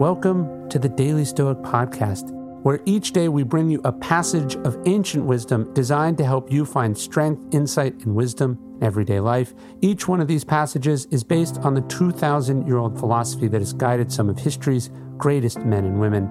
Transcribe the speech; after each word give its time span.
Welcome 0.00 0.68
to 0.70 0.80
the 0.80 0.88
Daily 0.88 1.24
Stoic 1.24 1.58
Podcast, 1.58 2.32
where 2.64 2.80
each 2.84 3.12
day 3.12 3.28
we 3.28 3.44
bring 3.44 3.70
you 3.70 3.80
a 3.84 3.92
passage 3.92 4.56
of 4.56 4.76
ancient 4.86 5.24
wisdom 5.24 5.72
designed 5.72 6.18
to 6.18 6.24
help 6.24 6.50
you 6.50 6.66
find 6.66 6.98
strength, 6.98 7.54
insight, 7.54 7.94
and 8.04 8.16
wisdom 8.16 8.58
in 8.80 8.82
everyday 8.82 9.20
life. 9.20 9.54
Each 9.82 10.08
one 10.08 10.20
of 10.20 10.26
these 10.26 10.42
passages 10.42 11.06
is 11.12 11.22
based 11.22 11.58
on 11.58 11.74
the 11.74 11.80
2,000 11.82 12.66
year 12.66 12.78
old 12.78 12.98
philosophy 12.98 13.46
that 13.46 13.60
has 13.60 13.72
guided 13.72 14.10
some 14.10 14.28
of 14.28 14.36
history's 14.36 14.90
greatest 15.16 15.60
men 15.60 15.84
and 15.84 16.00
women. 16.00 16.26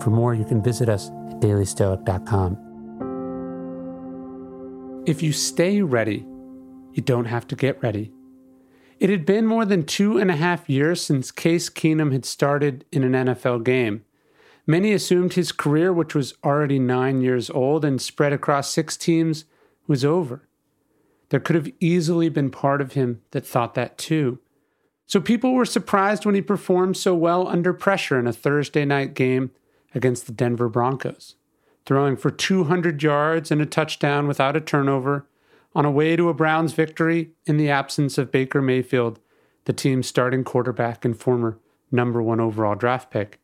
For 0.00 0.08
more, 0.08 0.32
you 0.32 0.46
can 0.46 0.62
visit 0.62 0.88
us 0.88 1.10
at 1.28 1.38
dailystoic.com. 1.42 2.56
If 5.06 5.22
you 5.22 5.32
stay 5.32 5.82
ready, 5.82 6.24
you 6.94 7.02
don't 7.02 7.26
have 7.26 7.46
to 7.48 7.56
get 7.56 7.82
ready. 7.82 8.14
It 9.02 9.10
had 9.10 9.26
been 9.26 9.46
more 9.46 9.64
than 9.64 9.82
two 9.82 10.16
and 10.16 10.30
a 10.30 10.36
half 10.36 10.70
years 10.70 11.02
since 11.02 11.32
Case 11.32 11.68
Keenum 11.68 12.12
had 12.12 12.24
started 12.24 12.84
in 12.92 13.02
an 13.02 13.26
NFL 13.26 13.64
game. 13.64 14.04
Many 14.64 14.92
assumed 14.92 15.32
his 15.32 15.50
career, 15.50 15.92
which 15.92 16.14
was 16.14 16.34
already 16.44 16.78
nine 16.78 17.20
years 17.20 17.50
old 17.50 17.84
and 17.84 18.00
spread 18.00 18.32
across 18.32 18.70
six 18.70 18.96
teams, 18.96 19.44
was 19.88 20.04
over. 20.04 20.46
There 21.30 21.40
could 21.40 21.56
have 21.56 21.68
easily 21.80 22.28
been 22.28 22.52
part 22.52 22.80
of 22.80 22.92
him 22.92 23.22
that 23.32 23.44
thought 23.44 23.74
that 23.74 23.98
too. 23.98 24.38
So 25.06 25.20
people 25.20 25.52
were 25.52 25.64
surprised 25.64 26.24
when 26.24 26.36
he 26.36 26.40
performed 26.40 26.96
so 26.96 27.12
well 27.12 27.48
under 27.48 27.72
pressure 27.72 28.20
in 28.20 28.28
a 28.28 28.32
Thursday 28.32 28.84
night 28.84 29.14
game 29.14 29.50
against 29.96 30.26
the 30.26 30.32
Denver 30.32 30.68
Broncos, 30.68 31.34
throwing 31.86 32.16
for 32.16 32.30
200 32.30 33.02
yards 33.02 33.50
and 33.50 33.60
a 33.60 33.66
touchdown 33.66 34.28
without 34.28 34.56
a 34.56 34.60
turnover 34.60 35.26
on 35.74 35.84
a 35.84 35.90
way 35.90 36.16
to 36.16 36.28
a 36.28 36.34
Browns 36.34 36.72
victory 36.72 37.30
in 37.46 37.56
the 37.56 37.70
absence 37.70 38.18
of 38.18 38.32
Baker 38.32 38.60
Mayfield, 38.60 39.18
the 39.64 39.72
team's 39.72 40.06
starting 40.06 40.44
quarterback 40.44 41.04
and 41.04 41.18
former 41.18 41.58
number 41.90 42.22
one 42.22 42.40
overall 42.40 42.74
draft 42.74 43.10
pick. 43.10 43.40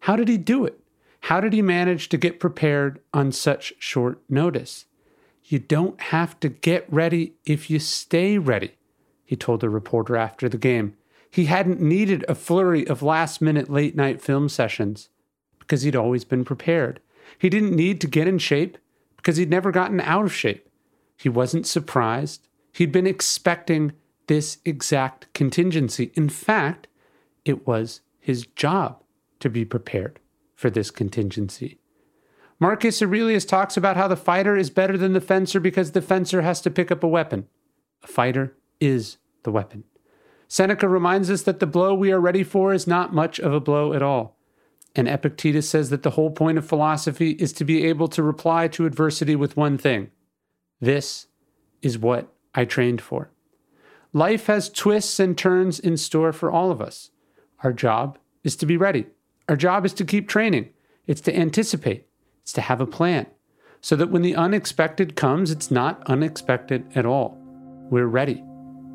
How 0.00 0.16
did 0.16 0.28
he 0.28 0.38
do 0.38 0.64
it? 0.64 0.80
How 1.22 1.40
did 1.40 1.52
he 1.52 1.62
manage 1.62 2.08
to 2.10 2.16
get 2.16 2.40
prepared 2.40 3.00
on 3.12 3.32
such 3.32 3.74
short 3.78 4.20
notice? 4.28 4.84
You 5.44 5.58
don't 5.58 6.00
have 6.00 6.38
to 6.40 6.48
get 6.48 6.86
ready 6.92 7.34
if 7.44 7.70
you 7.70 7.78
stay 7.78 8.38
ready, 8.38 8.72
he 9.24 9.36
told 9.36 9.62
a 9.62 9.68
reporter 9.68 10.16
after 10.16 10.48
the 10.48 10.58
game. 10.58 10.96
He 11.30 11.46
hadn't 11.46 11.80
needed 11.80 12.24
a 12.28 12.34
flurry 12.34 12.86
of 12.86 13.02
last 13.02 13.42
minute 13.42 13.68
late 13.68 13.94
night 13.94 14.22
film 14.22 14.48
sessions 14.48 15.08
because 15.58 15.82
he'd 15.82 15.96
always 15.96 16.24
been 16.24 16.44
prepared. 16.44 17.00
He 17.38 17.48
didn't 17.48 17.74
need 17.74 18.00
to 18.00 18.06
get 18.06 18.28
in 18.28 18.38
shape 18.38 18.78
because 19.16 19.36
he'd 19.36 19.50
never 19.50 19.70
gotten 19.70 20.00
out 20.00 20.24
of 20.24 20.34
shape. 20.34 20.65
He 21.16 21.28
wasn't 21.28 21.66
surprised. 21.66 22.46
He'd 22.72 22.92
been 22.92 23.06
expecting 23.06 23.92
this 24.26 24.58
exact 24.64 25.32
contingency. 25.32 26.12
In 26.14 26.28
fact, 26.28 26.88
it 27.44 27.66
was 27.66 28.00
his 28.18 28.46
job 28.46 29.02
to 29.40 29.48
be 29.48 29.64
prepared 29.64 30.20
for 30.54 30.68
this 30.70 30.90
contingency. 30.90 31.78
Marcus 32.58 33.02
Aurelius 33.02 33.44
talks 33.44 33.76
about 33.76 33.96
how 33.96 34.08
the 34.08 34.16
fighter 34.16 34.56
is 34.56 34.70
better 34.70 34.96
than 34.96 35.12
the 35.12 35.20
fencer 35.20 35.60
because 35.60 35.92
the 35.92 36.02
fencer 36.02 36.42
has 36.42 36.60
to 36.62 36.70
pick 36.70 36.90
up 36.90 37.02
a 37.02 37.08
weapon. 37.08 37.46
A 38.02 38.06
fighter 38.06 38.56
is 38.80 39.18
the 39.42 39.50
weapon. 39.50 39.84
Seneca 40.48 40.88
reminds 40.88 41.30
us 41.30 41.42
that 41.42 41.60
the 41.60 41.66
blow 41.66 41.94
we 41.94 42.12
are 42.12 42.20
ready 42.20 42.44
for 42.44 42.72
is 42.72 42.86
not 42.86 43.14
much 43.14 43.38
of 43.38 43.52
a 43.52 43.60
blow 43.60 43.92
at 43.92 44.02
all. 44.02 44.36
And 44.94 45.08
Epictetus 45.08 45.68
says 45.68 45.90
that 45.90 46.02
the 46.02 46.10
whole 46.10 46.30
point 46.30 46.56
of 46.56 46.66
philosophy 46.66 47.32
is 47.32 47.52
to 47.54 47.64
be 47.64 47.84
able 47.84 48.08
to 48.08 48.22
reply 48.22 48.68
to 48.68 48.86
adversity 48.86 49.36
with 49.36 49.56
one 49.56 49.76
thing 49.76 50.10
this 50.80 51.26
is 51.82 51.98
what 51.98 52.32
I 52.54 52.64
trained 52.64 53.00
for. 53.00 53.30
Life 54.12 54.46
has 54.46 54.70
twists 54.70 55.20
and 55.20 55.36
turns 55.36 55.78
in 55.78 55.96
store 55.96 56.32
for 56.32 56.50
all 56.50 56.70
of 56.70 56.80
us. 56.80 57.10
Our 57.62 57.72
job 57.72 58.18
is 58.44 58.56
to 58.56 58.66
be 58.66 58.76
ready. 58.76 59.06
Our 59.48 59.56
job 59.56 59.84
is 59.84 59.92
to 59.94 60.04
keep 60.04 60.28
training. 60.28 60.70
It's 61.06 61.20
to 61.22 61.36
anticipate. 61.36 62.06
It's 62.42 62.52
to 62.54 62.60
have 62.60 62.80
a 62.80 62.86
plan 62.86 63.26
so 63.80 63.94
that 63.96 64.10
when 64.10 64.22
the 64.22 64.34
unexpected 64.34 65.16
comes, 65.16 65.50
it's 65.50 65.70
not 65.70 66.02
unexpected 66.06 66.84
at 66.96 67.06
all. 67.06 67.36
We're 67.90 68.06
ready. 68.06 68.42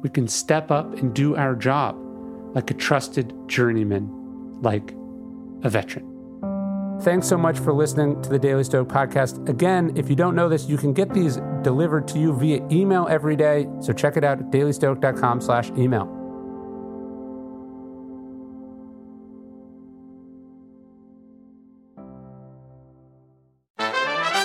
We 0.02 0.09
can 0.09 0.28
step 0.28 0.72
up 0.72 0.97
and 0.97 1.14
do 1.14 1.36
our 1.36 1.56
job 1.56 1.96
like 2.53 2.72
a 2.72 2.74
trusted 2.74 3.34
journeyman, 3.47 4.09
like 4.62 4.91
a 5.64 5.70
veteran. 5.70 6.10
Thanks 7.01 7.28
so 7.28 7.35
much 7.35 7.57
for 7.57 7.73
listening 7.73 8.22
to 8.22 8.29
the 8.29 8.38
Daily 8.38 8.63
Stoic 8.63 8.88
podcast. 8.88 9.50
Again, 9.50 9.91
if 9.95 10.07
you 10.07 10.16
don't 10.16 10.35
know 10.35 10.47
this, 10.47 10.67
you 10.67 10.78
can 10.78 10.94
get 10.94 11.12
these 11.12 11.38
delivered 11.63 12.07
to 12.09 12.19
you 12.19 12.31
via 12.38 12.63
email 12.69 13.07
every 13.09 13.35
day. 13.35 13.67
So 13.79 13.91
check 13.91 14.17
it 14.17 14.23
out 14.23 14.38
at 14.39 14.51
dailystoic.com 14.51 15.41
slash 15.41 15.72
email. 15.72 16.21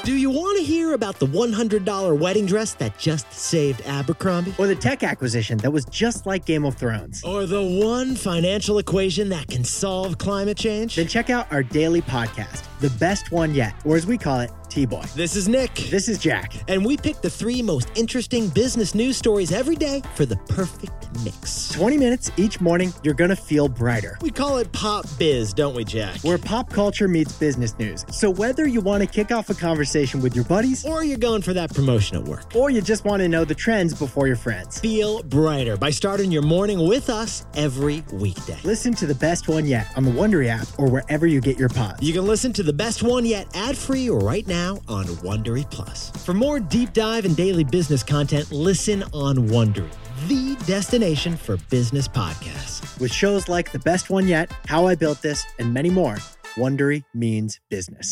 Do 0.07 0.15
you 0.15 0.31
want 0.31 0.57
to 0.59 0.63
hear 0.63 0.93
about 0.93 1.19
the 1.19 1.27
$100 1.27 2.17
wedding 2.17 2.47
dress 2.47 2.75
that 2.75 2.97
just 2.97 3.33
saved 3.33 3.83
Abercrombie? 3.87 4.55
Or 4.57 4.69
the 4.69 4.77
tech 4.77 5.03
acquisition 5.03 5.59
that 5.59 5.73
was 5.73 5.85
just 5.87 6.27
like 6.27 6.47
Game 6.47 6.65
of 6.65 6.77
Thrones? 6.77 7.25
Or 7.25 7.45
the 7.45 7.61
one 7.61 8.15
financial 8.15 8.79
equation 8.79 9.29
that 9.31 9.49
can 9.49 9.65
solve 9.65 10.17
climate 10.19 10.57
change? 10.57 10.95
Then 10.95 11.09
check 11.09 11.29
out 11.29 11.51
our 11.51 11.65
daily 11.65 12.03
podcast, 12.03 12.63
The 12.79 12.91
Best 13.01 13.33
One 13.33 13.53
Yet, 13.53 13.75
or 13.85 13.97
as 13.97 14.07
we 14.07 14.17
call 14.17 14.39
it, 14.39 14.53
T-Boy. 14.77 15.05
This 15.15 15.37
is 15.37 15.49
Nick. 15.49 15.75
This 15.89 16.07
is 16.07 16.19
Jack. 16.19 16.53
And 16.69 16.85
we 16.85 16.99
pick 16.99 17.23
the 17.23 17.31
three 17.31 17.63
most 17.63 17.89
interesting 17.95 18.49
business 18.49 18.95
news 18.95 19.17
stories 19.17 19.51
every 19.51 19.75
day 19.75 20.03
for 20.15 20.27
the 20.27 20.37
perfect 20.51 20.93
mix. 21.25 21.71
20 21.71 21.97
minutes 21.97 22.31
each 22.37 22.61
morning, 22.61 22.93
you're 23.03 23.15
going 23.15 23.31
to 23.31 23.37
feel 23.37 23.69
brighter. 23.71 24.19
We 24.21 24.31
call 24.31 24.59
it 24.59 24.71
Pop 24.73 25.07
Biz, 25.19 25.55
don't 25.55 25.75
we, 25.75 25.83
Jack? 25.83 26.19
Where 26.21 26.37
pop 26.37 26.69
culture 26.69 27.09
meets 27.09 27.33
business 27.33 27.79
news. 27.79 28.05
So 28.11 28.29
whether 28.29 28.69
you 28.69 28.83
want 28.83 29.03
to 29.03 29.09
kick 29.09 29.33
off 29.33 29.49
a 29.49 29.55
conversation 29.55 30.21
with 30.21 30.37
your 30.37 30.45
buddies, 30.45 30.85
or 30.85 31.03
you're 31.03 31.17
going 31.17 31.41
for 31.41 31.55
that 31.55 31.73
promotion 31.73 32.19
at 32.19 32.25
work, 32.25 32.55
or 32.55 32.69
you 32.69 32.83
just 32.83 33.07
want 33.07 33.23
to 33.23 33.29
know 33.29 33.47
the 33.47 33.55
trends 33.55 33.95
before 33.95 34.27
your 34.27 34.37
friends, 34.37 34.79
feel 34.79 35.23
brighter 35.23 35.79
by 35.79 35.89
starting 35.89 36.31
your 36.31 36.43
morning 36.43 36.87
with 36.87 37.09
us 37.09 37.47
every 37.57 38.05
weekday. 38.13 38.59
Listen 38.63 38.93
to 38.93 39.07
the 39.07 39.15
best 39.15 39.49
one 39.49 39.65
yet 39.65 39.87
on 39.97 40.05
the 40.05 40.11
Wondery 40.11 40.49
app 40.49 40.69
or 40.77 40.91
wherever 40.91 41.27
you 41.27 41.41
get 41.41 41.59
your 41.59 41.71
pods. 41.71 42.03
You 42.03 42.13
can 42.13 42.27
listen 42.27 42.53
to 42.53 42.63
the 42.63 42.75
best 42.75 43.03
one 43.03 43.25
yet 43.25 43.47
ad-free 43.55 44.11
right 44.11 44.47
now 44.67 44.81
on 44.89 45.07
Wondery 45.27 45.65
Plus. 45.71 46.11
For 46.25 46.35
more 46.35 46.59
deep 46.77 46.93
dive 46.93 47.25
and 47.25 47.37
daily 47.37 47.65
business 47.65 48.03
content, 48.03 48.51
listen 48.51 49.05
on 49.27 49.35
Wondery, 49.55 49.93
the 50.29 50.43
destination 50.67 51.37
for 51.37 51.57
business 51.77 52.09
podcasts. 52.09 52.79
With 53.01 53.13
shows 53.13 53.49
like 53.49 53.71
The 53.71 53.85
Best 53.91 54.11
One 54.11 54.27
Yet, 54.27 54.51
How 54.67 54.87
I 54.87 54.95
Built 55.03 55.23
This, 55.23 55.41
and 55.59 55.73
many 55.73 55.91
more, 55.91 56.17
Wondery 56.63 57.05
means 57.15 57.61
business. 57.77 58.09